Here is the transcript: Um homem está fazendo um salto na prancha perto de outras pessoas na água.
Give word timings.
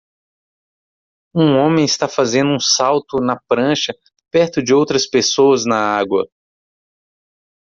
Um 1.31 1.57
homem 1.59 1.85
está 1.85 2.09
fazendo 2.09 2.49
um 2.49 2.59
salto 2.59 3.17
na 3.17 3.39
prancha 3.47 3.93
perto 4.31 4.59
de 4.63 4.73
outras 4.73 5.05
pessoas 5.05 5.63
na 5.63 5.77
água. 5.95 6.27